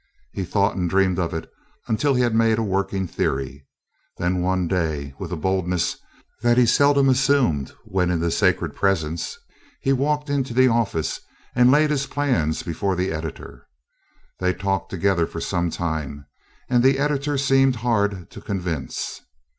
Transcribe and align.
He 0.33 0.45
thought 0.45 0.75
and 0.75 0.89
dreamed 0.89 1.19
of 1.19 1.31
it 1.31 1.47
until 1.87 2.15
he 2.15 2.23
had 2.23 2.33
made 2.33 2.57
a 2.57 2.63
working 2.63 3.05
theory. 3.05 3.67
Then 4.17 4.41
one 4.41 4.67
day, 4.67 5.13
with 5.19 5.31
a 5.31 5.35
boldness 5.35 5.95
that 6.41 6.57
he 6.57 6.65
seldom 6.65 7.07
assumed 7.07 7.71
when 7.85 8.09
in 8.09 8.19
the 8.19 8.31
sacred 8.31 8.73
Presence, 8.75 9.37
he 9.79 9.93
walked 9.93 10.27
into 10.27 10.55
the 10.55 10.67
office 10.69 11.21
and 11.53 11.69
laid 11.69 11.91
his 11.91 12.07
plans 12.07 12.63
before 12.63 12.95
the 12.95 13.11
editor. 13.11 13.67
They 14.39 14.55
talked 14.55 14.89
together 14.89 15.27
for 15.27 15.39
some 15.39 15.69
time, 15.69 16.25
and 16.67 16.81
the 16.81 16.97
editor 16.97 17.37
seemed 17.37 17.75
hard 17.75 18.31
to 18.31 18.41
convince. 18.41 19.21